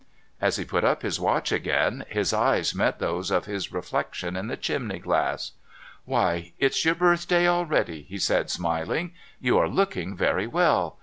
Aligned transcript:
As 0.41 0.55
he 0.57 0.65
put 0.65 0.83
up 0.83 1.03
his 1.03 1.19
watch 1.19 1.51
again, 1.51 2.05
his 2.09 2.33
eyes 2.33 2.73
met 2.73 2.97
those 2.97 3.29
of 3.29 3.45
his 3.45 3.71
reflection 3.71 4.35
in 4.35 4.47
the 4.47 4.57
chimney 4.57 4.97
glass. 4.97 5.51
'Why, 6.05 6.53
it's 6.57 6.83
your 6.83 6.95
birthday 6.95 7.47
already,' 7.47 8.01
he 8.09 8.17
said, 8.17 8.49
smiling. 8.49 9.13
'You 9.39 9.59
arc 9.59 9.69
looking 9.69 10.17
very 10.17 10.47
well. 10.47 10.97